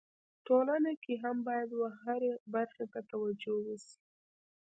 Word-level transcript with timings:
ټولنه 0.47 0.91
کي 1.03 1.13
هم 1.23 1.37
باید 1.47 1.69
و 1.75 1.81
هري 2.01 2.31
برخي 2.53 2.85
ته 2.93 2.99
توجو 3.11 3.53
وسي. 3.67 3.95